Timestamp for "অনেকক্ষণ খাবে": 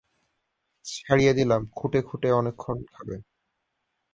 2.31-3.15